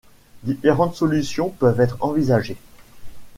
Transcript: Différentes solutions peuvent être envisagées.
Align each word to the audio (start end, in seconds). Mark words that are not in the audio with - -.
Différentes 0.41 0.95
solutions 0.95 1.51
peuvent 1.51 1.79
être 1.79 1.97
envisagées. 1.99 2.57